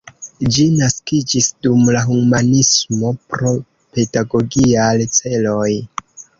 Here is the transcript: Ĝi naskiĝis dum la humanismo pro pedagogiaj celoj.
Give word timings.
Ĝi 0.53 0.63
naskiĝis 0.77 1.49
dum 1.67 1.91
la 1.97 2.01
humanismo 2.07 3.13
pro 3.35 3.55
pedagogiaj 3.99 4.91
celoj. 5.21 5.71